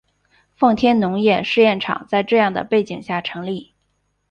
[0.55, 3.75] 奉天农业试验场在这样的背景下成立。